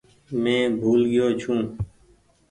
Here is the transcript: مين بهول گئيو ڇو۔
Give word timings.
مين 0.41 0.67
بهول 0.79 1.01
گئيو 1.11 1.27
ڇو۔ 1.41 1.53